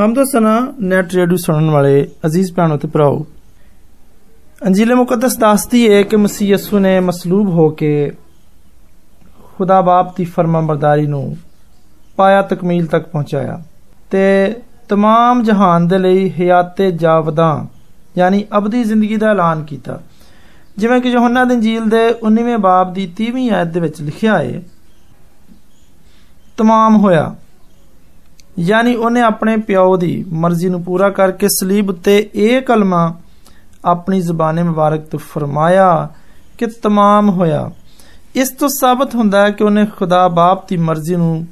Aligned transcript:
ਹਮਦੋ 0.00 0.24
ਸਨਾ 0.24 0.56
net 0.80 1.14
radio 1.14 1.36
ਸੁਣਨ 1.36 1.70
ਵਾਲੇ 1.70 2.06
ਅਜ਼ੀਜ਼ 2.26 2.52
ਭੈਣੋ 2.54 2.76
ਤੇ 2.76 2.88
ਭਰਾਓ 2.88 3.24
ਅੰਜੀਲ 4.66 4.94
ਮੁਕੱਦਸ 4.94 5.36
ਦੱਸਦੀ 5.38 5.88
ਹੈ 5.92 6.02
ਕਿ 6.02 6.16
ਮਸੀਹ 6.16 6.48
ਯਸੂ 6.48 6.78
ਨੇ 6.78 6.98
ਮਸਲੂਬ 7.00 7.48
ਹੋ 7.48 7.68
ਕੇ 7.70 8.10
ਖੁਦਾ 9.56 9.80
ਬਾਪ 9.80 10.16
ਦੀ 10.16 10.24
ਫਰਮਾਬਰਦਾਰੀ 10.24 11.06
ਨੂੰ 11.06 11.36
ਪਾਇਆ 12.16 12.42
ਤਕਮੀਲ 12.42 12.86
ਤੱਕ 12.86 13.06
ਪਹੁੰਚਾਇਆ 13.08 13.60
ਤੇ 14.10 14.22
तमाम 14.92 15.42
ਜਹਾਨ 15.42 15.86
ਦੇ 15.88 15.98
ਲਈ 15.98 16.28
ਹਯਾਤੇ 16.30 16.90
ਜਾਵਦਾ 16.92 17.66
ਯਾਨੀ 18.18 18.44
ਅਬਦੀ 18.58 18.82
ਜ਼ਿੰਦਗੀ 18.84 19.16
ਦਾ 19.16 19.30
ਐਲਾਨ 19.30 19.62
ਕੀਤਾ 19.64 19.98
ਜਿਵੇਂ 20.76 21.00
ਕਿ 21.00 21.08
ਯੋਹੰਨਾ 21.08 21.44
ਦੀ 21.44 21.54
ਇੰਜੀਲ 21.54 21.88
ਦੇ 21.88 22.08
19ਵੇਂ 22.26 22.58
ਬਾਬ 22.58 22.92
ਦੀ 22.92 23.08
30ਵੀਂ 23.20 23.50
ਆਇਤ 23.50 23.68
ਦੇ 23.68 23.80
ਵਿੱਚ 23.80 24.00
ਲਿਖਿਆ 24.02 24.38
ਹੈ 24.38 24.60
तमाम 26.58 26.98
ਹੋਇਆ 26.98 27.34
ਯਾਨੀ 28.58 28.94
ਉਹਨੇ 28.94 29.20
ਆਪਣੇ 29.20 29.56
ਪਿਓ 29.56 29.96
ਦੀ 29.96 30.24
ਮਰਜ਼ੀ 30.32 30.68
ਨੂੰ 30.68 30.82
ਪੂਰਾ 30.82 31.10
ਕਰਕੇ 31.10 31.48
ਸਲੀਬ 31.48 31.90
ਉੱਤੇ 31.90 32.30
ਇਹ 32.34 32.60
ਕਲਮਾ 32.62 33.14
ਆਪਣੀ 33.84 34.20
ਜ਼ੁਬਾਨੇ 34.20 34.62
ਮੁਬਾਰਕ 34.62 35.00
ਤੋਂ 35.00 35.18
ਫਰਮਾਇਆ 35.18 36.08
ਕਿ 36.58 36.66
तमाम 36.66 37.30
ਹੋਇਆ 37.30 37.70
ਇਸ 38.34 38.50
ਤੋਂ 38.50 38.68
ਸਾਬਤ 38.68 39.14
ਹੁੰਦਾ 39.14 39.44
ਹੈ 39.44 39.50
ਕਿ 39.50 39.64
ਉਹਨੇ 39.64 39.86
ਖੁਦਾ 39.86 40.28
ਬਾਪ 40.28 40.68
ਦੀ 40.68 40.76
ਮਰਜ਼ੀ 40.76 41.16
ਨੂੰ 41.16 41.46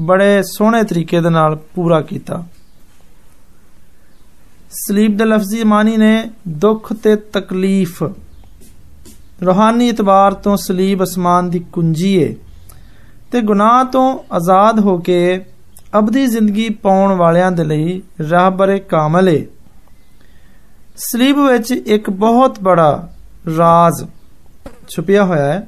ਬੜੇ 0.00 0.42
ਸੋਹਣੇ 0.42 0.82
ਤਰੀਕੇ 0.82 1.20
ਦੇ 1.20 1.30
ਨਾਲ 1.30 1.56
ਪੂਰਾ 1.74 2.00
ਕੀਤਾ 2.00 2.44
ਸਲੀਬ 4.70 5.16
ਦੇ 5.16 5.24
ਲਫ਼ਜ਼ੀ 5.24 5.64
ਮਾਨੀ 5.64 5.96
ਨੇ 5.96 6.30
ਦੁੱਖ 6.48 6.92
ਤੇ 6.92 7.16
ਤਕਲੀਫ 7.16 8.02
ਰੋਹਾਨੀ 9.42 9.88
ਇਤਬਾਰ 9.88 10.34
ਤੋਂ 10.34 10.56
ਸਲੀਬ 10.56 11.02
ਅਸਮਾਨ 11.02 11.50
ਦੀ 11.50 11.58
ਕੁੰਜੀ 11.72 12.14
ਏ 12.16 12.34
ਤੇ 13.32 13.40
ਗੁਨਾਹ 13.40 13.84
ਤੋਂ 13.84 14.18
ਆਜ਼ਾਦ 14.32 14.80
ਹੋ 14.80 14.98
ਕੇ 14.98 15.44
ਅਬਦੀ 15.98 16.26
ਜ਼ਿੰਦਗੀ 16.26 16.68
ਪਾਉਣ 16.82 17.12
ਵਾਲਿਆਂ 17.12 17.50
ਦੇ 17.52 17.64
ਲਈ 17.64 18.00
ਰਾਹਬਰੇ 18.30 18.78
ਕਾਮਲ 18.88 19.28
ਏ 19.28 19.44
ਸਲੀਬ 21.02 21.38
ਵਿੱਚ 21.40 21.70
ਇੱਕ 21.72 22.10
ਬਹੁਤ 22.10 22.60
ਬੜਾ 22.62 22.90
ਰਾਜ਼ 23.58 24.04
ਛੁਪਿਆ 24.88 25.24
ਹੋਇਆ 25.24 25.52
ਹੈ 25.52 25.66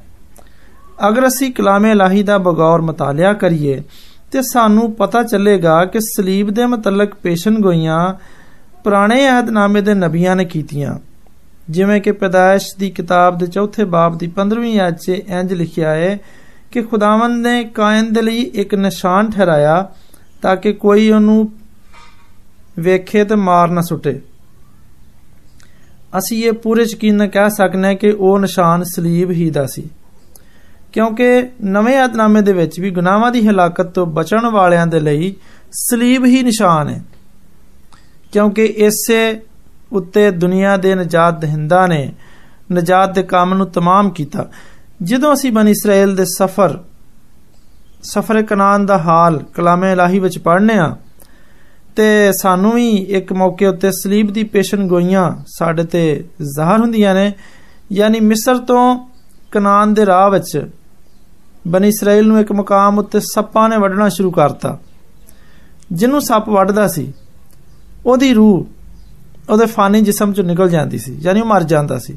ਅਗਰ 1.08 1.26
ਅਸੀਂ 1.26 1.50
ਕਲਾਮੇ 1.52 1.90
ਇਲਾਹੀ 1.90 2.22
ਦਾ 2.22 2.38
ਬਗੌਰ 2.38 2.80
ਮਤਾਲਿਆ 2.80 3.32
ਕਰੀਏ 3.32 3.82
ਤੇ 4.32 4.42
ਸਾਨੂੰ 4.42 4.92
ਪਤਾ 4.92 5.22
ਚੱਲੇਗਾ 5.22 5.84
ਕਿ 5.84 6.00
ਸਲੀਬ 6.00 6.50
ਦੇ 6.50 6.66
ਮੁਤਲਕ 6.66 7.14
ਪੇਸ਼ਨਗੋਈਆਂ 7.14 7.98
ਪੁਰਾਣੇ 8.84 9.26
ਅਹਿਦਨਾਮੇ 9.28 9.80
ਦੇ 9.80 9.94
ਨਬੀਆਂ 9.94 10.36
ਨੇ 10.36 10.44
ਕੀਤੀਆਂ 10.44 10.94
ਜਿਵੇਂ 11.70 12.00
ਕਿ 12.00 12.12
ਪੈਦਾਇਸ਼ 12.12 12.66
ਦੀ 12.78 12.90
ਕਿਤਾਬ 12.90 13.38
ਦੇ 13.38 13.46
ਚੌਥੇ 13.46 13.84
ਬਾਬ 13.84 14.18
ਦੀ 14.18 14.30
15ਵੀਂ 14.36 14.78
ਆਇਤ 14.80 14.98
'ਚ 14.98 15.08
ਇੰਜ 15.08 15.52
ਲਿਖਿਆ 15.52 15.94
ਹੈ 15.94 16.18
ਕਿ 16.72 16.82
ਖੁਦਾਵੰਦ 16.82 17.46
ਨੇ 17.46 17.62
ਕਾਇਨ 17.74 18.12
ਦੇ 18.12 18.22
ਲਈ 18.22 18.42
ਇੱਕ 18.54 18.74
ਨਿਸ਼ਾਨ 18.74 19.30
ਠਹਿਰਾਇਆ 19.30 19.76
ਤਾਂ 20.41 20.55
ਕਿ 20.55 20.73
ਕੋਈ 20.73 21.09
ਉਹਨੂੰ 21.11 21.51
ਵੇਖੇ 22.79 23.23
ਤੇ 23.23 23.35
ਮਾਰ 23.35 23.69
ਨਾ 23.69 23.81
ਸੁੱਟੇ 23.81 24.19
ਅਸੀਂ 26.17 26.43
ਇਹ 26.43 26.53
ਪੂਰੇ 26.53 26.83
ਯਕੀਨ 26.83 27.15
ਨਾਲ 27.15 27.27
ਕਹਿ 27.27 27.49
ਸਕਨੇ 27.49 27.87
ਹਾਂ 27.87 27.95
ਕਿ 27.95 28.11
ਉਹ 28.11 28.39
ਨਿਸ਼ਾਨ 28.39 28.83
ਸਲੀਬ 28.83 29.31
ਹੀ 29.31 29.49
ਦਾ 29.49 29.65
ਸੀ 29.65 29.87
ਕਿਉਂਕਿ 30.93 31.27
ਨਵੇਂ 31.63 31.97
ਆਦਨਾਮੇ 31.97 32.41
ਦੇ 32.41 32.53
ਵਿੱਚ 32.53 32.79
ਵੀ 32.79 32.89
ਗੁਨਾਹਾਂ 32.89 33.31
ਦੀ 33.31 33.47
ਹਲਾਕਤ 33.47 33.91
ਤੋਂ 33.93 34.05
ਬਚਣ 34.05 34.49
ਵਾਲਿਆਂ 34.49 34.87
ਦੇ 34.87 34.99
ਲਈ 34.99 35.33
ਸਲੀਬ 35.71 36.25
ਹੀ 36.25 36.41
ਨਿਸ਼ਾਨ 36.43 36.89
ਹੈ 36.89 37.03
ਕਿਉਂਕਿ 38.31 38.65
ਇਸੇ 38.65 39.21
ਉੱਤੇ 39.91 40.29
ਦੁਨੀਆ 40.31 40.75
ਦੇ 40.77 40.95
ਨਜਾਤ 40.95 41.39
ਦਹਿੰਦਾ 41.39 41.85
ਨੇ 41.87 42.11
ਨਜਾਤ 42.71 43.13
ਦੇ 43.15 43.23
ਕੰਮ 43.23 43.53
ਨੂੰ 43.53 43.67
ਤਮਾਮ 43.71 44.09
ਕੀਤਾ 44.09 44.49
ਜਦੋਂ 45.03 45.33
ਅਸੀਂ 45.33 45.51
ਬਨ 45.51 45.67
ਇਸਰਾਇਲ 45.67 46.15
ਦੇ 46.15 46.25
ਸਫ਼ਰ 46.25 46.77
ਸਫ਼ਰ 48.02 48.42
ਕਨਾਨ 48.42 48.86
ਦਾ 48.86 48.98
ਹਾਲ 48.98 49.44
ਕਲਾਮੇ 49.54 49.92
ਇਲਾਹੀ 49.92 50.18
ਵਿੱਚ 50.18 50.38
ਪੜ੍ਹਨੇ 50.38 50.78
ਆ 50.78 50.96
ਤੇ 51.96 52.32
ਸਾਨੂੰ 52.32 52.72
ਵੀ 52.72 52.96
ਇੱਕ 52.96 53.32
ਮੌਕੇ 53.32 53.66
ਉੱਤੇ 53.66 53.90
ਸਲੀਬ 53.90 54.30
ਦੀ 54.32 54.42
ਪੇਸ਼ਨ 54.42 54.86
ਗੋਈਆਂ 54.88 55.32
ਸਾਡੇ 55.46 55.84
ਤੇ 55.84 56.24
ਜ਼ਾਹਰ 56.42 56.80
ਹੁੰਦੀਆਂ 56.80 57.14
ਨੇ 57.14 57.32
ਯਾਨੀ 57.92 58.20
ਮਿਸਰ 58.20 58.58
ਤੋਂ 58.58 59.06
ਕਨਾਨ 59.52 59.94
ਦੇ 59.94 60.06
ਰਾਹ 60.06 60.30
ਵਿੱਚ 60.30 60.66
ਬਨ 61.68 61.84
ਇਸਰਾਇਲ 61.84 62.26
ਨੂੰ 62.26 62.40
ਇੱਕ 62.40 62.52
ਮਕਾਮ 62.52 62.98
ਉੱਤੇ 62.98 63.20
ਸੱਪਾਂ 63.20 63.68
ਨੇ 63.68 63.76
ਵੱਢਣਾ 63.76 64.08
ਸ਼ੁਰੂ 64.08 64.30
ਕਰਤਾ 64.30 64.78
ਜਿਹਨੂੰ 65.92 66.20
ਸੱਪ 66.20 66.48
ਵੱਢਦਾ 66.48 66.88
ਸੀ 66.88 67.12
ਉਹਦੀ 68.06 68.34
ਰੂਹ 68.34 68.66
ਉਹਦੇ 69.50 69.66
ਫਾਨੀ 69.66 70.00
ਜਿਸਮ 70.00 70.32
ਚੋਂ 70.32 70.44
ਨਿਕਲ 70.44 70.68
ਜਾਂਦੀ 70.68 70.98
ਸੀ 70.98 71.18
ਯਾਨੀ 71.20 71.40
ਉਹ 71.40 71.46
ਮਰ 71.46 71.62
ਜਾਂਦਾ 71.62 71.98
ਸੀ 71.98 72.16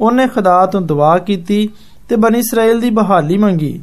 ਉਹਨੇ 0.00 0.26
ਖੁਦਾ 0.26 0.66
ਤੋਂ 0.66 0.80
ਦੁਆ 0.80 1.18
ਕੀਤੀ 1.18 1.68
ਤੇ 2.08 2.16
ਬਨੀ 2.16 2.38
ਇਸਰਾਇਲ 2.38 2.80
ਦੀ 2.80 2.90
ਬਹਾਲੀ 2.90 3.38
ਮੰਗੀ 3.38 3.82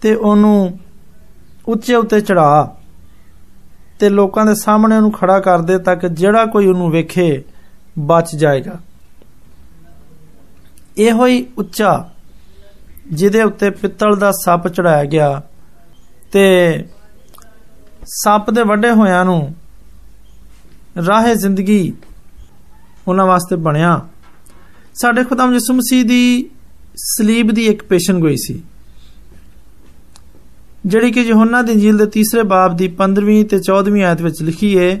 ਤੇ 0.00 0.14
ਉਹਨੂੰ 0.14 0.78
ਉੱਚੇ 1.68 1.94
ਉੱਤੇ 1.94 2.20
ਚੜਾ 2.20 2.76
ਤੇ 3.98 4.08
ਲੋਕਾਂ 4.08 4.46
ਦੇ 4.46 4.54
ਸਾਹਮਣੇ 4.54 4.96
ਉਹਨੂੰ 4.96 5.12
ਖੜਾ 5.12 5.40
ਕਰ 5.40 5.58
ਦੇ 5.58 5.78
ਤਾਂ 5.78 5.96
ਕਿ 5.96 6.08
ਜਿਹੜਾ 6.08 6.46
ਕੋਈ 6.46 6.66
ਉਹਨੂੰ 6.66 6.90
ਵੇਖੇ 6.90 7.42
ਬਚ 7.98 8.36
ਜਾਏਗਾ 8.36 8.78
ਇਹੋ 10.98 11.26
ਹੀ 11.26 11.46
ਉੱਚਾ 11.58 12.08
ਜਿਹਦੇ 13.12 13.42
ਉੱਤੇ 13.42 13.70
ਪਿੱਤਲ 13.70 14.16
ਦਾ 14.16 14.32
ਸੱਪ 14.32 14.68
ਚੜਾਇਆ 14.68 15.04
ਗਿਆ 15.04 15.42
ਤੇ 16.32 16.44
ਸੱਪ 18.04 18.50
ਦੇ 18.50 18.62
ਵੱਡੇ 18.62 18.90
ਹੋਇਆਂ 18.90 19.24
ਨੂੰ 19.24 19.54
ਰਾਹ 21.08 21.34
ਜ਼ਿੰਦਗੀ 21.34 21.92
ਉਹਨਾਂ 23.08 23.26
ਵਾਸਤੇ 23.26 23.56
ਬਣਿਆ 23.56 24.00
ਸਾਡੇ 24.94 25.24
ਖੁਦਾਮ 25.24 25.52
ਯਿਸੂ 25.52 25.74
ਮਸੀਹ 25.74 26.04
ਦੀ 26.04 26.50
ਸਲੀਬ 26.96 27.50
ਦੀ 27.50 27.66
ਇੱਕ 27.66 27.82
ਪੇਸ਼ਨ 27.82 28.20
ਗੋਈ 28.20 28.36
ਸੀ 28.36 28.62
ਜਿਹੜੀ 30.86 31.12
ਕਿ 31.12 31.20
ਯਹੋਨਾ 31.20 31.62
ਦੀ 31.62 31.72
ਇੰਜੀਲ 31.72 31.98
ਦੇ 31.98 32.06
ਤੀਸਰੇ 32.06 32.42
ਬਾਬ 32.42 32.76
ਦੀ 32.76 32.96
15ਵੀਂ 32.96 33.44
ਤੇ 33.44 33.56
14ਵੀਂ 33.56 34.04
ਆਇਤ 34.04 34.22
ਵਿੱਚ 34.22 34.42
ਲਿਖੀ 34.42 34.78
ਹੈ 34.78 35.00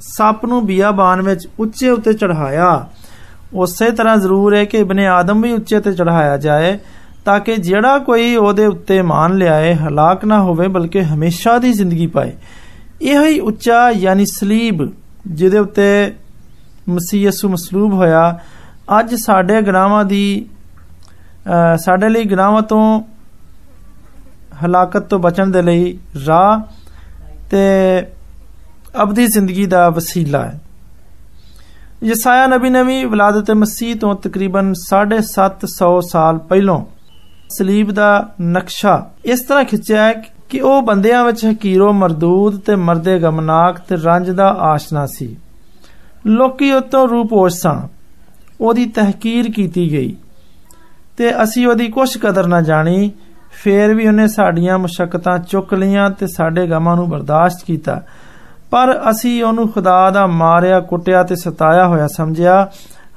ਸੱਪ 0.00 0.44
ਨੂੰ 0.46 0.66
ਬਿਆਬਾਨ 0.66 1.22
ਵਿੱਚ 1.22 1.48
ਉੱਚੇ 1.60 1.90
ਉੱਤੇ 1.90 2.12
ਚੜਾਇਆ 2.12 2.86
ਉਸੇ 3.54 3.90
ਤਰ੍ਹਾਂ 3.90 4.16
ਜ਼ਰੂਰ 4.16 4.54
ਹੈ 4.54 4.64
ਕਿ 4.64 4.78
ਇਬਨ 4.78 5.00
ਆਦਮ 5.00 5.42
ਵੀ 5.42 5.52
ਉੱਚੇ 5.52 5.80
ਤੇ 5.80 5.92
ਚੜਾਇਆ 5.92 6.36
ਜਾਏ 6.36 6.78
ਤਾਂ 7.24 7.40
ਕਿ 7.40 7.56
ਜਿਹੜਾ 7.56 7.98
ਕੋਈ 7.98 8.36
ਉਹਦੇ 8.36 8.66
ਉੱਤੇ 8.66 9.02
ਮਾਨ 9.02 9.36
ਲਿਆਏ 9.36 9.74
ਹਲਾਕ 9.74 10.24
ਨਾ 10.24 10.40
ਹੋਵੇ 10.42 10.68
ਬਲਕਿ 10.68 11.02
ਹਮੇਸ਼ਾ 11.02 11.58
ਦੀ 11.58 11.72
ਜ਼ਿੰਦਗੀ 11.72 12.06
ਪਾਏ 12.06 12.32
ਇਹੋ 13.02 13.24
ਹੀ 13.24 13.38
ਉੱਚਾ 13.40 13.90
ਯਾਨੀ 13.90 14.24
ਸਲੀਬ 14.26 14.88
ਜਿਹਦੇ 15.26 15.58
ਉੱਤੇ 15.58 16.12
ਮਸੀਹ 16.88 17.22
ਯਸੂ 17.22 17.48
ਮਸਲੂਬ 17.48 17.94
ਹੋਇਆ 17.94 18.38
ਅੱਜ 18.98 19.14
ਸਾਡੇ 19.14 19.60
ਗਨਾਵਾਂ 19.62 20.04
ਦੀ 20.04 20.46
ਸਾਡੇ 21.76 22.08
ਲਈ 22.08 22.24
ਗਨਾਵਾਂ 22.24 22.62
ਤੋਂ 22.62 23.00
ਹਲਾਕਤ 24.64 25.08
ਤੋਂ 25.08 25.18
ਬਚਣ 25.18 25.50
ਦੇ 25.50 25.62
ਲਈ 25.62 25.98
ਰਾਹ 26.26 26.60
ਤੇ 27.50 27.64
ਅਬਦੀ 29.02 29.26
ਜ਼ਿੰਦਗੀ 29.26 29.66
ਦਾ 29.66 29.88
ਵਸੀਲਾ 29.90 30.44
ਹੈ 30.44 30.58
ਯਸਾਇਆ 32.04 32.46
ਨਬੀ 32.46 32.70
ਨੇ 32.70 32.82
ਵੀ 32.82 33.04
ਵਿਲਾਦਤ 33.04 33.50
ਮਸੀਹ 33.50 33.96
ਤੋਂ 33.96 34.14
ਤਕਰੀਬਨ 34.14 34.72
750 34.82 36.00
ਸਾਲ 36.08 36.38
ਪਹਿਲਾਂ 36.48 36.80
ਸਲੀਬ 37.50 37.90
ਦਾ 37.90 38.08
ਨਕਸ਼ਾ 38.40 38.94
ਇਸ 39.24 39.42
ਤਰ੍ਹਾਂ 39.42 39.64
ਖਿੱਚਿਆ 39.64 40.02
ਹੈ 40.04 40.12
ਕਿ 40.50 40.60
ਉਹ 40.60 40.82
ਬੰਦਿਆਂ 40.82 41.24
ਵਿੱਚ 41.24 41.44
ਹਕੀਰੋ 41.46 41.92
ਮਰਦੂਦ 41.92 42.60
ਤੇ 42.60 42.76
ਮਰਦੇ 42.76 43.18
ਗਮਨਾਕ 43.18 43.78
ਤੇ 43.78 43.96
ਰੰਜ 43.96 44.30
ਦਾ 44.30 44.48
ਆਸ਼ਨਾ 44.60 45.06
ਸੀ 45.06 45.36
ਲੋਕੀ 46.26 46.72
ਉਤੋਂ 46.72 47.08
ਰੂਪੋਸ਼ 47.08 47.54
ਸਨ 47.54 47.88
ਉਹਦੀ 48.60 48.86
ਤਹਕੀਰ 48.86 49.50
ਕੀਤੀ 49.50 49.92
ਗਈ 49.92 50.16
ਤੇ 51.16 51.42
ਅਸੀਂ 51.42 51.66
ਉਹਦੀ 51.66 51.88
ਕੁਛ 51.88 52.18
ਕਦਰ 52.18 52.46
ਨਾ 52.46 52.60
ਜਾਣੀ 52.60 53.10
ਫੇਰ 53.52 53.94
ਵੀ 53.94 54.06
ਉਹਨੇ 54.08 54.26
ਸਾਡੀਆਂ 54.28 54.78
ਮੁਸ਼ਕਲਾਂ 54.78 55.38
ਚੁੱਕ 55.38 55.74
ਲਈਆਂ 55.74 56.10
ਤੇ 56.10 56.26
ਸਾਡੇ 56.26 56.66
ਗਮਾਂ 56.66 56.96
ਨੂੰ 56.96 57.08
ਬਰਦਾਸ਼ਤ 57.08 57.64
ਕੀਤਾ 57.64 58.02
ਪਰ 58.70 59.00
ਅਸੀਂ 59.10 59.44
ਉਹਨੂੰ 59.44 59.68
ਖੁਦਾ 59.68 60.10
ਦਾ 60.10 60.26
ਮਾਰਿਆ 60.26 60.80
ਕੁੱਟਿਆ 60.80 61.22
ਤੇ 61.22 61.34
ਸਤਾਇਆ 61.34 61.86
ਹੋਇਆ 61.86 62.06
ਸਮਝਿਆ 62.06 62.70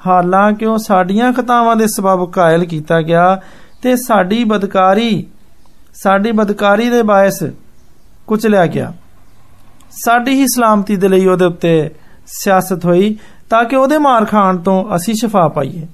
ਹਾਲਾਂਕਿ 0.07 0.65
ਉਹ 0.65 0.77
ਸਾਡੀਆਂ 0.77 1.33
ਖਤਾਵਾਂ 1.33 1.75
ਦੇ 1.75 1.87
ਸਬਬ 1.87 2.31
ਕਾਇਲ 2.31 2.65
ਕੀਤਾ 2.65 3.01
ਗਿਆ 3.01 3.41
ਤੇ 3.81 3.95
ਸਾਡੀ 3.95 4.43
ਬਦਕਾਰੀ 4.43 5.25
ਸਾਡੀ 5.93 6.31
ਬਦਕਾਰੀ 6.31 6.89
ਦੇ 6.89 7.01
ਬਾਇਸ 7.03 7.43
ਕੁਚਲਿਆ 8.27 8.65
ਗਿਆ 8.65 8.93
ਸਾਡੀ 9.91 10.33
ਹੀ 10.33 10.45
ਸਲਾਮਤੀ 10.47 10.95
ਦੇ 10.95 11.07
ਲਈ 11.07 11.25
ਉਹਦੇ 11.27 11.45
ਉੱਤੇ 11.45 11.89
ਸਿਆਸਤ 12.25 12.85
ਹੋਈ 12.85 13.17
ਤਾਂ 13.49 13.63
ਕਿ 13.63 13.75
ਉਹਦੇ 13.75 13.97
ਮਾਰ 13.97 14.25
ਖਾਣ 14.25 14.57
ਤੋਂ 14.57 14.95
ਅਸੀਂ 14.95 15.13
ਸ਼ਫਾ 15.15 15.47
ਪਾਈਏ 15.47 15.87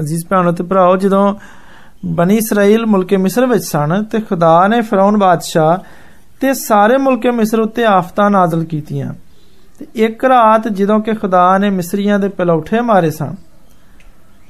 ਅਜ਼ੀਜ਼ 0.00 0.26
ਭੈਣੋ 0.26 0.52
ਤੇ 0.52 0.64
ਭਰਾਓ 0.64 0.96
ਜਦੋਂ 0.96 1.34
ਬਨੀ 2.06 2.36
ਇਸਰਾਇਲ 2.36 2.86
ਮੁਲਕੇ 2.86 3.16
ਮਿਸਰ 3.16 3.46
ਵਿੱਚ 3.46 3.64
ਸਨ 3.64 4.02
ਤੇ 4.02 4.20
ਖੁਦਾ 4.20 4.68
ਨੇ 4.68 4.80
ਫਰਾਉਨ 4.80 5.16
ਬਾਦਸ਼ਾਹ 5.16 5.78
ਤੇ 6.40 6.54
ਸਾਰੇ 6.54 6.96
ਮੁਲਕੇ 6.96 7.30
ਮਿਸਰ 7.30 7.60
ਉੱਤੇ 7.60 7.84
ਆਫਤਾਂ 7.84 8.30
ਨਾਜ਼ਲ 8.30 8.64
ਕੀਤੀਆਂ 8.64 9.12
ਤੇ 9.78 9.86
ਇੱਕ 9.94 10.24
ਰਾਤ 10.24 10.68
ਜਦੋਂ 10.68 11.00
ਕਿ 11.00 11.14
ਖੁਦਾ 11.14 11.58
ਨੇ 11.58 11.70
ਮਿਸਰੀਆਂ 11.70 12.18
ਦੇ 12.18 12.28
ਪਲੌਠੇ 12.28 12.80
ਮਾਰੇ 12.80 13.10
ਸਨ 13.10 13.34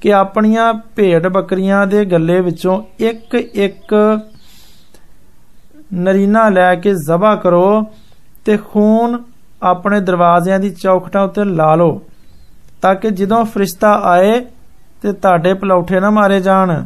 ਕਿ 0.00 0.12
ਆਪਣੀਆਂ 0.14 0.72
ਭੇਡ 0.96 1.26
ਬੱਕਰੀਆਂ 1.28 1.86
ਦੇ 1.86 2.04
ਗੱਲੇ 2.04 2.40
ਵਿੱਚੋਂ 2.40 2.82
ਇੱਕ 3.00 3.34
ਇੱਕ 3.34 3.94
ਨਰੀਨਾ 5.94 6.48
ਲੈ 6.48 6.74
ਕੇ 6.74 6.94
ਜ਼ਬਾ 7.06 7.34
ਕਰੋ 7.36 7.84
ਤੇ 8.44 8.56
ਖੂਨ 8.72 9.22
ਆਪਣੇ 9.62 10.00
ਦਰਵਾਜ਼ਿਆਂ 10.00 10.58
ਦੀ 10.60 10.70
ਚੌਖਟਾਂ 10.70 11.22
ਉੱਤੇ 11.24 11.44
ਲਾ 11.44 11.74
ਲਓ 11.74 12.00
ਤਾਂ 12.82 12.94
ਕਿ 12.94 13.10
ਜਦੋਂ 13.10 13.44
ਫਰਿਸ਼ਤਾ 13.44 13.92
ਆਏ 14.04 14.40
ਤੇ 15.02 15.12
ਤੁਹਾਡੇ 15.12 15.54
ਪਲੌਠੇ 15.54 16.00
ਨਾ 16.00 16.10
ਮਾਰੇ 16.10 16.40
ਜਾਣ 16.40 16.84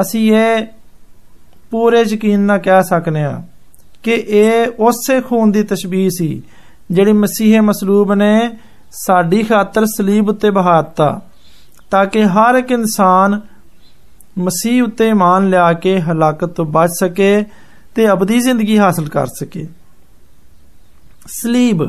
ਅਸੀਂ 0.00 0.30
ਇਹ 0.32 0.66
ਪੂਰੇ 1.70 2.02
ਯਕੀਨ 2.02 2.40
ਨਾਲ 2.40 2.58
ਕਹਿ 2.58 2.82
ਸਕਨੇ 2.82 3.24
ਆ 3.24 3.40
ਕਿ 4.02 4.14
ਇਹ 4.28 4.66
ਉਸੇ 4.80 5.20
ਖੂਨ 5.20 5.50
ਦੀ 5.52 5.62
ਤਸ਼ਬੀਹ 5.62 6.08
ਸੀ 6.10 6.42
ਜਿਹੜੀ 6.90 7.12
ਮਸੀਹ 7.12 7.60
ਮਸਲੂਬ 7.62 8.12
ਨੇ 8.14 8.50
ਸਾਡੀ 9.06 9.42
ਖਾਤਰ 9.42 9.86
ਸਲੀਬ 9.86 10.28
ਉੱਤੇ 10.28 10.50
ਬਹਾਤਾ 10.50 11.20
ਤਾਂ 11.94 12.04
ਕਿ 12.06 12.24
ਹਰ 12.24 12.54
ਇੱਕ 12.54 12.70
ਇਨਸਾਨ 12.70 13.40
ਮਸੀਹ 14.38 14.82
ਉੱਤੇ 14.82 15.08
ਇਮਾਨ 15.08 15.48
ਲਿਆ 15.50 15.72
ਕੇ 15.72 16.00
ਹਲਾਕਤ 16.00 16.52
ਤੋਂ 16.52 16.64
ਬਚ 16.66 16.90
ਸਕੇ 17.00 17.44
ਤੇ 17.94 18.10
ਅਬਦੀ 18.12 18.38
ਜ਼ਿੰਦਗੀ 18.40 18.78
ਹਾਸਲ 18.78 19.08
ਕਰ 19.08 19.26
ਸਕੇ 19.26 19.66
ਸਲੀਬ 21.26 21.82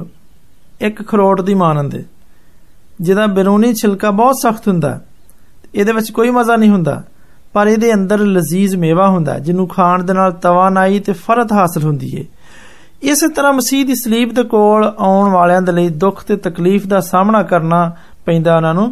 ਇੱਕ 0.81 1.01
ਖਰੋਟ 1.07 1.41
ਦੀ 1.41 1.53
ਮਾਨੰਦ 1.53 1.95
ਹੈ 1.95 2.03
ਜਿਹਦਾ 3.01 3.25
ਬਿਰੂਨੀ 3.27 3.73
ਛਿਲਕਾ 3.73 4.11
ਬਹੁਤ 4.11 4.35
ਸਖਤ 4.41 4.67
ਹੁੰਦਾ 4.67 4.99
ਇਹਦੇ 5.75 5.91
ਵਿੱਚ 5.91 6.11
ਕੋਈ 6.11 6.29
ਮਜ਼ਾ 6.29 6.55
ਨਹੀਂ 6.55 6.69
ਹੁੰਦਾ 6.69 7.01
ਪਰ 7.53 7.67
ਇਹਦੇ 7.67 7.93
ਅੰਦਰ 7.93 8.19
ਲਜ਼ੀਜ਼ 8.19 8.75
ਮੇਵਾ 8.75 9.07
ਹੁੰਦਾ 9.07 9.38
ਜਿਹਨੂੰ 9.39 9.67
ਖਾਣ 9.67 10.03
ਦੇ 10.03 10.13
ਨਾਲ 10.13 10.31
ਤਵਾਨਾਈ 10.31 10.99
ਤੇ 10.99 11.13
ਫਰਤ 11.13 11.53
ਹਾਸਲ 11.53 11.83
ਹੁੰਦੀ 11.83 12.15
ਏ 12.15 12.25
ਇਸੇ 13.03 13.27
ਤਰ੍ਹਾਂ 13.27 13.53
ਮਸੀਹ 13.53 13.85
ਦੀ 13.85 13.95
ਸਲੀਬ 13.95 14.33
ਦੇ 14.33 14.43
ਕੋਲ 14.43 14.83
ਆਉਣ 14.99 15.29
ਵਾਲਿਆਂ 15.29 15.61
ਦੇ 15.61 15.71
ਲਈ 15.71 15.89
ਦੁੱਖ 15.89 16.23
ਤੇ 16.23 16.35
ਤਕਲੀਫ 16.38 16.85
ਦਾ 16.88 16.99
ਸਾਹਮਣਾ 16.99 17.41
ਕਰਨਾ 17.43 17.95
ਪੈਂਦਾ 18.25 18.55
ਉਹਨਾਂ 18.55 18.73
ਨੂੰ 18.73 18.91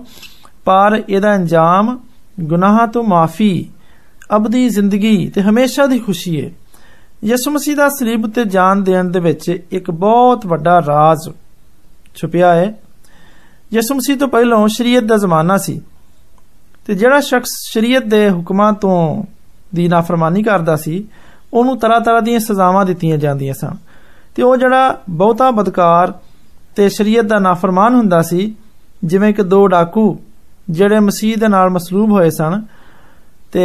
ਪਰ 0.66 1.02
ਇਹਦਾ 1.10 1.36
ਅੰਜਾਮ 1.36 1.98
ਗੁਨਾਹਾਂ 2.40 2.88
ਤੋਂ 2.88 3.04
ਮਾਫੀ 3.04 3.70
ਅਬਦੀ 4.36 4.68
ਜ਼ਿੰਦਗੀ 4.70 5.28
ਤੇ 5.28 5.42
ਹਮੇਸ਼ਾ 5.42 5.86
ਦੀ 5.86 6.00
ਖੁਸ਼ੀ 6.00 6.36
ਏ 6.36 6.50
ਯਿਸੂ 7.26 7.52
ਮਸੀਹ 7.52 7.76
ਦਾ 7.76 7.90
ਸਲੀਬ 7.90 8.28
ਤੇ 8.32 8.44
ਜਾਨ 8.46 8.84
ਦੇਣ 8.84 9.10
ਦੇ 9.10 9.20
ਵਿੱਚ 9.20 9.50
ਇੱਕ 9.72 9.92
ਬਹੁਤ 9.92 10.46
ਵੱਡਾ 10.46 10.80
ਰਾਜ਼ 10.80 11.30
ਛੁਪਿਆ 12.16 12.54
ਹੈ 12.54 12.74
ਯਿਸੂ 13.74 13.96
ਮਸੀਹ 13.96 14.18
ਤੋਂ 14.18 14.28
ਪਹਿਲਾਂ 14.28 14.68
ਸ਼ਰੀਅਤ 14.68 15.04
ਦਾ 15.04 15.18
ਜ਼ਮਾਨਾ 15.18 15.58
ਸੀ 15.58 15.82
ਤੇ 16.86 16.96
ਜਿਹੜਾ 16.96 17.20
ਸ਼ਖਸ 17.20 17.50
ਸ਼ਰੀਅਤ 17.72 18.04
ਦੇ 18.04 18.30
ਹੁਕਮਾਂ 18.30 18.72
ਤੋਂ 18.74 19.24
ਦੀ 19.76 19.88
ਨਾਫਰਮਾਨੀ 19.88 20.44
ਕਰਦਾ 20.44 20.76
ਸੀ 20.76 21.04
ਉਹਨੂੰ 21.54 21.78
ਤਰ੍ਹਾਂ 21.80 22.00
ਤਰ੍ਹਾਂ 22.02 22.22
ਦੀਆਂ 22.22 22.40
ਸਜ਼ਾਵਾਂ 22.40 22.86
ਦਿੱਤੀਆਂ 22.86 23.18
ਜਾਂਦੀਆਂ 23.18 23.54
ਸਨ 23.54 23.76
ਤੇ 24.36 24.44
ਉਹ 24.44 24.56
ਜਿਹੜਾ 24.58 24.98
ਬਹੁਤਾ 25.10 25.52
ਬਦਕਾਰ 25.52 26.14
ਤੇ 26.76 26.90
ਸ਼ਰੀਅਤ 26.90 27.26
ਦਾ 27.26 27.40
ਨਾਫਰਮਾਨ 27.40 27.96
ਹੁੰਦਾ 27.96 28.22
ਸੀ 28.22 28.56
ਜਿਵੇਂ 29.04 29.34
ਕਿ 29.34 29.44
ਦੋ 29.44 29.68
ਡਾਕੂ 29.68 30.20
ਜਿਹੜੇ 30.70 31.00
ਮਸੀਹ 31.00 31.38
ਦੇ 31.38 31.48
ਨਾਲ 31.48 31.70
ਮਸਲੂਬ 31.70 32.12
ਹੋਏ 32.12 32.30
ਸਨ 32.30 32.62
ਤੇ 33.52 33.64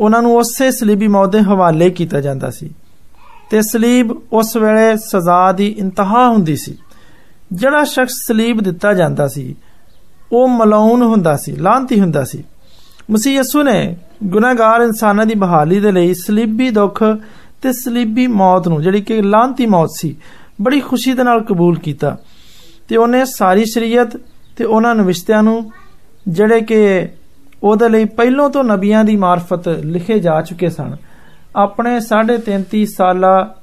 ਉਹਨਾਂ 0.00 0.22
ਨੂੰ 0.22 0.36
ਉਸੇ 0.36 0.70
ਸਲੀਬੀ 0.70 1.08
ਮੌਤ 1.08 1.30
ਦੇ 1.30 1.40
ਹਵਾਲੇ 1.40 1.90
ਕੀਤਾ 1.90 2.20
ਜਾਂਦਾ 2.20 2.50
ਸੀ 2.50 2.70
ਤੇ 3.50 3.60
ਸਲੀਬ 3.62 4.12
ਉਸ 4.32 4.56
ਵੇਲੇ 4.56 4.96
ਸਜ਼ਾ 4.96 5.52
ਦੀ 5.52 5.66
ਇੰਤਹਾ 5.78 6.28
ਹੁੰਦੀ 6.28 6.56
ਸੀ 6.56 6.76
ਜਿਹੜਾ 7.52 7.84
ਸ਼ਖਸ 7.84 8.14
ਸਲੀਬ 8.26 8.60
ਦਿੱਤਾ 8.60 8.92
ਜਾਂਦਾ 8.94 9.28
ਸੀ 9.28 9.54
ਉਹ 10.32 10.48
ਮਲਾਉਨ 10.48 11.02
ਹੁੰਦਾ 11.02 11.36
ਸੀ 11.36 11.52
ਲਾਂਤੀ 11.52 12.00
ਹੁੰਦਾ 12.00 12.24
ਸੀ 12.24 12.42
ਮਸੀਹ 13.10 13.32
ਯਸੂ 13.32 13.62
ਨੇ 13.62 13.96
ਗੁਨਾਹਗਾਰ 14.24 14.82
ਇਨਸਾਨਾਂ 14.82 15.26
ਦੀ 15.26 15.34
ਬਹਾਲੀ 15.34 15.80
ਦੇ 15.80 15.92
ਲਈ 15.92 16.14
ਸਲੀਬੀ 16.14 16.70
ਦੁੱਖ 16.70 17.02
ਤੇ 17.62 17.72
ਸਲੀਬੀ 17.72 18.26
ਮੌਤ 18.26 18.68
ਨੂੰ 18.68 18.82
ਜਿਹੜੀ 18.82 19.00
ਕਿ 19.00 19.22
ਲਾਂਤੀ 19.22 19.66
ਮੌਤ 19.66 19.90
ਸੀ 19.90 20.16
ਬੜੀ 20.62 20.80
ਖੁਸ਼ੀ 20.80 21.12
ਦੇ 21.12 21.22
ਨਾਲ 21.22 21.42
ਕਬੂਲ 21.42 21.78
ਕੀਤਾ 21.78 22.16
ਤੇ 22.88 22.96
ਉਹਨੇ 22.96 23.24
ਸਾਰੀ 23.24 23.64
ਸ਼ਰੀਅਤ 23.64 24.16
ਤੇ 24.56 24.64
ਉਹਨਾਂ 24.64 24.94
ਨਵਿਸ਼ਤਿਆਂ 24.94 25.42
ਨੂੰ 25.42 25.70
ਜਿਹੜੇ 26.28 26.60
ਕਿ 26.60 27.08
ਉਹਦੇ 27.62 27.88
ਲਈ 27.88 28.04
ਪਹਿਲੋਂ 28.04 28.48
ਤੋਂ 28.50 28.64
ਨਬੀਆਂ 28.64 29.04
ਦੀ 29.04 29.16
ਮਾਰਫਤ 29.16 29.68
ਲਿਖੇ 29.68 30.18
ਜਾ 30.18 30.40
ਚੁੱਕੇ 30.42 30.68
ਸਨ 30.68 30.96
ਆਪਣੇ 31.56 31.98
33 32.48 32.84
ਸਾਲਾ 32.96 33.54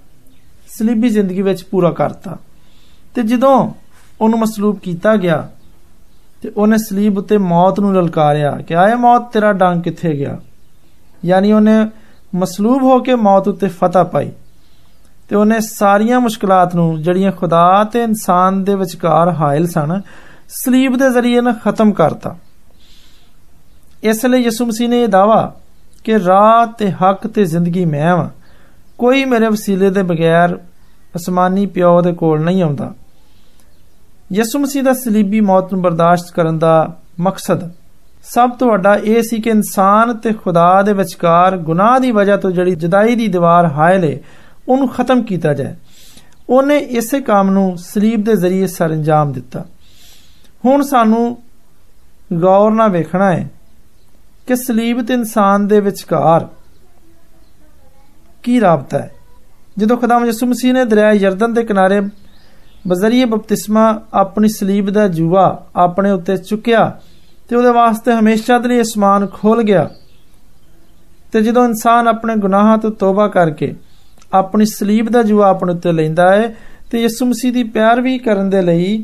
ਸਲੀਬੀ 0.68 1.10
ਜ਼ਿੰਦਗੀ 1.10 1.42
ਵਿੱਚ 1.42 1.64
ਪੂਰਾ 1.64 1.92
ਕਰਤਾ 1.92 2.38
ਤੇ 3.16 3.24
ਜਦੋਂ 3.24 3.74
ਉਹਨੂੰ 4.22 4.40
ਮਸਲੂਬ 4.40 4.80
ਕੀਤਾ 4.80 5.16
ਗਿਆ 5.16 5.48
ਤੇ 6.42 6.52
ਉਹਨੇ 6.58 6.78
ਸਲੀਬ 6.78 7.18
ਉੱਤੇ 7.18 7.38
ਮੌਤ 7.38 7.80
ਨੂੰ 7.80 7.94
ਲਲਕਾਰਿਆ 7.96 8.52
ਕਿ 8.68 8.76
ਆਏ 8.76 8.96
ਮੌਤ 8.96 9.32
ਤੇਰਾ 9.32 9.52
ਡੰਗ 9.54 9.82
ਕਿੱਥੇ 9.82 10.14
ਗਿਆ 10.18 10.38
ਯਾਨੀ 11.26 11.52
ਉਹਨੇ 11.54 11.86
ਮਸਲੂਬ 12.36 12.84
ਹੋ 12.84 13.00
ਕੇ 13.00 13.16
ਮੌਤ 13.16 13.48
ਉੱਤੇ 13.48 13.68
ਫਤਹ 13.68 14.04
ਪਾਈ 14.04 14.32
ਤੇ 15.30 15.36
ਉਹਨੇ 15.36 15.60
ਸਾਰੀਆਂ 15.60 16.20
ਮੁਸ਼ਕਲਾਂ 16.20 16.66
ਨੂੰ 16.76 17.02
ਜਿਹੜੀਆਂ 17.02 17.32
ਖੁਦਾ 17.32 17.84
ਤੇ 17.84 18.04
ਇਨਸਾਨ 18.04 18.64
ਦੇ 18.64 18.76
ਵਿਚਕਾਰ 18.76 19.30
ਹਾਇਲ 19.30 19.68
ਸਨ 19.68 20.02
ਸਲੀਬ 20.50 20.96
ਦੇ 20.98 21.10
ਜ਼ਰੀਏ 21.10 21.42
ਨਾਲ 21.42 21.54
ਖਤਮ 21.54 21.92
ਕਰਤਾ 21.92 22.36
ਇਸ 24.04 24.26
ਲਈ 24.26 24.42
ਯਿਸੂ 24.42 24.66
ਮਸੀਹ 24.66 24.90
ਨੇ 24.90 25.02
ਇਹ 25.04 25.08
ਦਾਵਾ 25.08 25.54
ਕਿ 26.04 26.20
ਰਾਹ 26.20 26.66
ਤੇ 26.68 26.92
ਹੱਕ 26.92 27.28
ਤੇ 27.28 27.46
ਜ਼ਿੰਦਗੀ 27.46 27.86
ਮੈਂ 27.86 28.06
ਹਾਂ 28.08 28.30
ਕੋਈ 28.98 29.26
ਮੇਰੇ 29.26 29.48
ਵਸੀਲੇ 29.48 29.90
ਦੇ 29.90 30.04
ਬਗੈਰ 30.04 30.58
ਅਸਮਾਨੀ 31.16 31.66
ਪਿਓ 31.66 32.02
ਦੇ 32.02 32.14
ਕੋਲ 32.14 32.44
ਨਹੀਂ 32.44 32.64
ਆਉਂਦਾ 32.64 32.94
ਯਿਸੂ 34.34 34.60
ਮਸੀਹ 34.60 34.84
ਦਾ 34.84 34.94
ਸਲੀਬੀ 34.94 35.42
ਮੌਤ 35.42 35.74
ਨੂੰ 35.74 35.82
ਬਰਦਾਸ਼ਤ 35.82 36.32
ਕਰਨ 36.32 36.60
ਦਾ 36.60 36.76
ਮਕਸਦ 37.20 37.70
ਸਭ 38.24 38.50
ਤੋਂ 38.50 38.68
ਵੱਡਾ 38.68 38.96
ਇਹ 38.96 39.22
ਸੀ 39.22 39.42
ਕਿ 39.42 39.50
ਇਨਸਾਨ 39.50 40.14
ਤੇ 40.18 40.34
ਖੁਦਾ 40.34 40.82
ਦੇ 40.82 40.94
ਵਿਚਕਾਰ 40.94 41.58
ਗੁਨਾਹ 41.58 42.00
ਦੀ 42.00 42.12
ਵਜ੍ਹਾ 42.12 42.38
ਤੋਂ 42.38 42.52
ਜਿਹੜੀ 42.52 42.76
ਜੁਦਾਈ 42.76 43.16
ਦੀ 43.16 43.28
ਦੀਵਾਰ 43.28 43.66
ਹਾਇਲ 43.66 44.04
ਹੈ 44.04 44.18
ਉਹਨੂੰ 44.70 44.88
ਖਤਮ 44.88 45.22
ਕੀਤਾ 45.22 45.54
ਜਾਏ 45.54 45.76
ਉਹਨੇ 46.50 46.78
ਇਸੇ 46.78 47.20
ਕੰਮ 47.22 47.50
ਨੂੰ 47.50 47.78
ਸਲੀਬ 47.78 48.24
ਦੇ 48.24 48.36
ਜ਼ਰੀਏ 48.36 48.68
ਸਰੰਜਾਮ 48.68 49.32
ਦਿੱਤਾ 49.32 49.64
ਹੁਣ 50.66 50.82
ਸਾਨੂੰ 50.82 51.38
ਗੌਰ 52.34 52.72
ਨਾਲ 52.72 52.90
ਵੇਖਣਾ 52.90 53.32
ਹੈ 53.32 53.50
ਕਿ 54.48 54.56
ਸਲੀਬ 54.56 55.02
ਤੇ 55.02 55.14
ਇਨਸਾਨ 55.14 55.68
ਦੇ 55.68 55.80
ਵਿਚਕਾਰ 55.80 56.48
ਕੀ 58.44 58.60
ਰਾਬਤਾ 58.62 59.00
ਹੈ 59.00 59.12
ਜਦੋਂ 59.78 59.98
ਖੁਦਾਮ 59.98 60.26
ਯਿਸੂ 60.26 60.46
ਮਸੀਹ 60.46 60.74
ਨੇ 60.74 60.86
ਦਰਿਆ 60.86 61.12
ਯਰਦਨ 61.12 61.54
ਦੇ 61.54 61.64
ਕਿਨਾਰੇ 61.64 62.02
ਬਜ਼ਰੀਏ 62.88 63.26
ਬਪਤਿਸਮਾ 63.26 64.02
ਆਪਣੀ 64.14 64.48
ਸਲੀਬ 64.48 64.90
ਦਾ 64.90 65.08
ਜੂਆ 65.08 65.46
ਆਪਣੇ 65.76 66.12
ਉੱਤੇ 66.12 66.38
ਚੁੱਕਿਆ 66.38 66.92
ਤੇ 67.50 67.56
ਉਹਦੇ 67.56 67.70
ਵਾਸਤੇ 67.70 68.14
ਹਮੇਸ਼ਾ 68.14 68.58
ਦੇ 68.60 68.70
ਲਈ 68.70 68.82
ਅਸਮਾਨ 68.82 69.28
ਖੁੱਲ 69.28 69.62
ਗਿਆ 69.64 69.90
ਤੇ 71.32 71.42
ਜਦੋਂ 71.42 71.66
ਇਨਸਾਨ 71.66 72.08
ਆਪਣੇ 72.08 72.36
ਗੁਨਾਹਾਂ 72.36 72.78
ਤੋਂ 72.78 72.92
ਤੋਬਾ 72.92 73.28
ਕਰਕੇ 73.28 73.74
ਆਪਣੀ 74.34 74.66
ਸਲੀਬ 74.66 75.10
ਦਾ 75.10 75.24
ਜੂਆ 75.24 75.50
ਆਪਣੇ 75.50 75.74
ਉੱਤੇ 75.74 75.92
ਲੈਂਦਾ 75.92 76.32
ਹੈ 76.32 76.56
ਤੇ 76.92 77.02
ਯਿਸੂ 77.02 77.26
ਮਸੀਹ 77.26 77.54
ਦੀ 77.54 77.64
ਪਿਆਰਵੀ 77.64 78.18
ਕਰਨ 78.18 78.50
ਦੇ 78.50 78.62
ਲਈ 78.62 79.04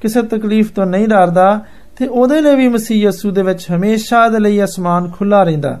ਕਿਸੇ 0.00 0.22
ਤਕਲੀਫ 0.22 0.72
ਤੋਂ 0.72 0.86
ਨਹੀਂ 0.86 1.08
ਡਰਦਾ 1.08 1.60
ਤੇ 1.96 2.06
ਉਹਦੇ 2.06 2.40
ਲਈ 2.40 2.56
ਵੀ 2.56 2.68
ਮਸੀਹ 2.68 3.06
ਯਸੂ 3.06 3.30
ਦੇ 3.30 3.42
ਵਿੱਚ 3.42 3.70
ਹਮੇਸ਼ਾ 3.70 4.28
ਦੇ 4.28 4.38
ਲਈ 4.38 4.64
ਅਸਮਾਨ 4.64 5.10
ਖੁੱਲਾ 5.10 5.42
ਰਹਿੰਦਾ 5.42 5.80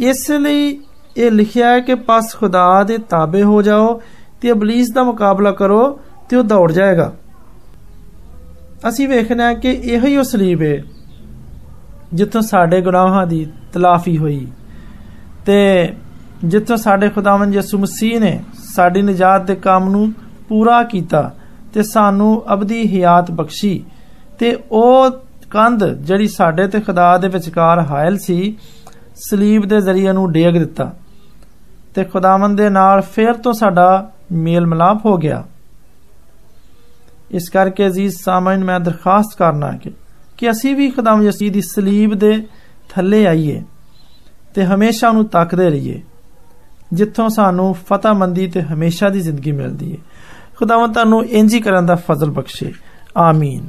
ਇਸ 0.00 0.30
ਲਈ 0.30 0.80
ਇਹ 1.16 1.30
ਲਿਖਿਆ 1.30 1.68
ਹੈ 1.68 1.80
ਕਿ 1.80 1.94
ਪਸ 1.94 2.34
ਖੁਦਾ 2.34 2.82
ਦੇ 2.82 2.98
ਤਾਬੇ 2.98 3.42
ਹੋ 3.42 3.62
ਜਾਓ 3.62 4.00
ਤੇ 4.40 4.48
ਇਬਲਿਸ 4.48 4.90
ਦਾ 4.90 5.02
ਮੁਕਾਬਲਾ 5.02 5.50
ਕਰੋ 5.50 6.00
ਤੇ 6.28 6.36
ਉਹ 6.36 6.44
ਦੌੜ 6.44 6.72
ਜਾਏਗਾ 6.72 7.12
ਅਸੀਂ 8.88 9.08
ਵੇਖਣਾ 9.08 9.52
ਕਿ 9.54 9.70
ਇਹੋ 9.70 10.06
ਹੀ 10.06 10.22
ਸਲੀਬ 10.22 10.62
ਹੈ 10.62 10.84
ਜਿੱਥੋਂ 12.14 12.42
ਸਾਡੇ 12.42 12.80
ਗੁਨਾਹਾਂ 12.80 13.26
ਦੀ 13.26 13.46
ਤਲਾਫੀ 13.72 14.18
ਹੋਈ 14.18 14.46
ਤੇ 15.48 15.94
ਜਿੱਥੋਂ 16.44 16.76
ਸਾਡੇ 16.76 17.08
ਖੁਦਾਵੰਦ 17.08 17.54
ਯਿਸੂ 17.54 17.78
ਮਸੀਹ 17.78 18.20
ਨੇ 18.20 18.38
ਸਾਡੀ 18.74 19.02
ਨਜਾਤ 19.02 19.46
ਦੇ 19.46 19.54
ਕੰਮ 19.54 19.88
ਨੂੰ 19.90 20.12
ਪੂਰਾ 20.48 20.82
ਕੀਤਾ 20.82 21.30
ਤੇ 21.74 21.82
ਸਾਨੂੰ 21.82 22.44
ਅਬਦੀ 22.52 22.82
ਹਯਾਤ 22.88 23.30
ਬਖਸ਼ੀ 23.30 23.82
ਤੇ 24.38 24.56
ਉਹ 24.72 25.10
ਕੰਧ 25.50 25.84
ਜਿਹੜੀ 25.84 26.28
ਸਾਡੇ 26.28 26.66
ਤੇ 26.66 26.80
ਖੁਦਾ 26.80 27.16
ਦੇ 27.18 27.28
ਵਿਚਕਾਰ 27.28 27.80
ਹਾਇਲ 27.80 28.18
ਸੀ 28.18 28.56
ਸਲੀਬ 29.20 29.64
ਦੇ 29.64 29.80
ਜ਼ਰੀਏ 29.80 30.12
ਨੂੰ 30.12 30.30
ਡੇਗ 30.32 30.58
ਦਿੱਤਾ 30.58 30.90
ਤੇ 31.94 32.04
ਖੁਦਾਵੰਦ 32.04 32.56
ਦੇ 32.56 32.68
ਨਾਲ 32.70 33.00
ਫੇਰ 33.14 33.32
ਤੋਂ 33.34 33.52
ਸਾਡਾ 33.52 33.88
ਮੇਲ 34.32 34.66
ਮਲਾਪ 34.66 35.04
ਹੋ 35.06 35.16
ਗਿਆ 35.16 35.42
ਇਸ 37.30 37.48
ਕਰਕੇ 37.48 37.86
ਅਜ਼ੀਜ਼ 37.86 38.16
ਸਾਮਈਨ 38.16 38.64
ਮੈਂ 38.64 38.80
ਦਰਖਾਸਤ 38.80 39.38
ਕਰਨਾ 39.38 39.70
ਕਿ 39.72 39.92
ਕਿ 40.38 40.50
ਅਸੀਂ 40.50 40.74
ਵੀ 40.76 40.90
ਖੁਦਾਵੰਦ 40.90 41.24
ਯਸੀਹ 41.24 41.52
ਦੀ 41.52 41.60
ਸਲੀਬ 41.60 42.14
ਦੇ 42.14 42.32
ਥੱਲੇ 42.88 43.26
ਆਈਏ 43.26 43.62
ਤੇ 44.58 44.64
ਹਮੇਸ਼ਾ 44.64 45.12
ਨੂੰ 45.12 45.24
ਤੱਕਦੇ 45.24 45.70
ਰਹੀਏ 45.70 46.00
ਜਿੱਥੋਂ 46.92 47.28
ਸਾਨੂੰ 47.28 47.74
ਫਤਹਮੰਦੀ 47.74 48.46
ਤੇ 48.48 48.62
ਹਮੇਸ਼ਾ 48.62 49.08
ਦੀ 49.08 49.20
ਜ਼ਿੰਦਗੀ 49.20 49.52
ਮਿਲਦੀ 49.52 49.92
ਹੈ 49.92 49.98
ਖੁਦਾਵੰਦ 50.56 50.94
ਤੁਹਾਨੂੰ 50.94 51.24
ਇੰਜ 51.24 51.54
ਹੀ 51.54 51.60
ਕਰਨ 51.60 51.86
ਦਾ 51.86 51.94
ਫਜ਼ਲ 51.94 52.30
ਬਖਸ਼ੇ 52.30 52.72
ਆਮੀਨ 53.16 53.66